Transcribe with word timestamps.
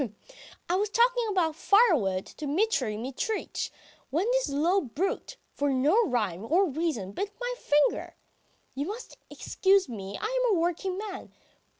"I 0.67 0.77
was 0.77 0.89
talking 0.89 1.27
about 1.29 1.55
firewood 1.55 2.25
to 2.25 2.47
Mitry 2.47 2.97
Mitritch, 2.97 3.69
when 4.09 4.25
this 4.31 4.49
low 4.49 4.81
brute 4.81 5.37
for 5.53 5.69
no 5.69 6.05
rhyme 6.07 6.43
or 6.51 6.67
reason 6.67 7.11
bit 7.11 7.31
my 7.39 7.53
finger.... 7.59 8.15
You 8.73 8.87
must 8.87 9.15
excuse 9.29 9.87
me, 9.87 10.17
I 10.19 10.25
am 10.47 10.55
a 10.55 10.59
working 10.59 10.97
man. 10.97 11.31